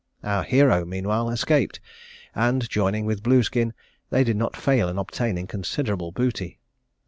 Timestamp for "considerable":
5.45-6.11